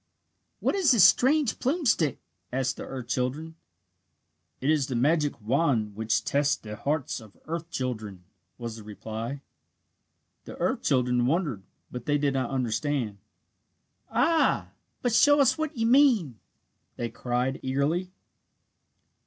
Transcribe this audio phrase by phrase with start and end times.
[0.61, 2.17] "What is this strange plume stick?"
[2.51, 3.53] asked the earth children.
[4.59, 8.23] "It is the magic wand which tests the hearts of earth children,"
[8.57, 9.41] was the reply.
[10.45, 11.61] The earth children wondered,
[11.91, 13.19] but they did not understand.
[14.09, 14.71] "Ah,
[15.03, 16.39] but show us what you mean!"
[16.95, 18.11] they cried, eagerly.